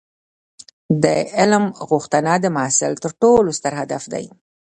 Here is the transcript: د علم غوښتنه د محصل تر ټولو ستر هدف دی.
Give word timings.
د 1.03 1.05
علم 1.37 1.65
غوښتنه 1.89 2.31
د 2.43 2.45
محصل 2.55 2.93
تر 3.03 3.11
ټولو 3.21 3.49
ستر 3.57 3.73
هدف 3.81 4.03
دی. 4.13 4.25